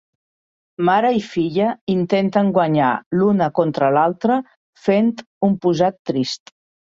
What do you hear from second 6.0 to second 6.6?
trist.